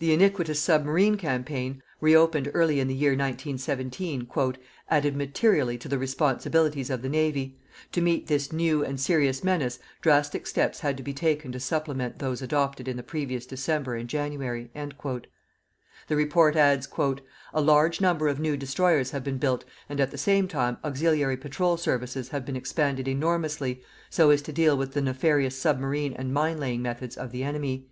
[0.00, 5.96] The iniquitous submarine campaign, re opened early in the year 1917, "_added materially to the
[5.96, 7.60] responsibilities of the Navy.
[7.92, 12.18] To meet this new and serious menace drastic steps had to be taken to supplement
[12.18, 14.68] those adopted in the previous December and January_."
[16.08, 16.88] The Report adds:
[17.52, 21.36] A large number of new destroyers have been built and at the same time auxiliary
[21.36, 26.34] patrol services have been expanded enormously so as to deal with the nefarious submarine and
[26.34, 27.86] minelaying methods of the enemy.